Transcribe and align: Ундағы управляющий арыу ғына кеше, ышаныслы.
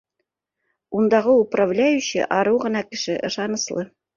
Ундағы 1.01 1.35
управляющий 1.43 2.27
арыу 2.39 2.59
ғына 2.67 2.85
кеше, 2.91 3.21
ышаныслы. 3.31 3.89